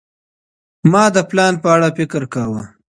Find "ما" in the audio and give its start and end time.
0.91-1.03